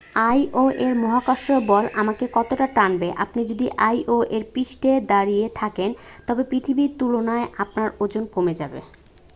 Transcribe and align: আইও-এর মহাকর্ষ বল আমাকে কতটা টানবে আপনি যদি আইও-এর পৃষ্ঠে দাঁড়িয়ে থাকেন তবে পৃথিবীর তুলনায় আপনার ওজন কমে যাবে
আইও-এর 0.29 0.93
মহাকর্ষ 1.03 1.47
বল 1.69 1.85
আমাকে 2.01 2.25
কতটা 2.33 2.65
টানবে 2.75 3.09
আপনি 3.23 3.41
যদি 3.51 3.65
আইও-এর 3.83 4.43
পৃষ্ঠে 4.53 4.91
দাঁড়িয়ে 5.11 5.45
থাকেন 5.55 5.89
তবে 6.27 6.43
পৃথিবীর 6.51 6.91
তুলনায় 6.99 7.47
আপনার 7.63 7.87
ওজন 8.03 8.23
কমে 8.35 8.53
যাবে 8.61 8.79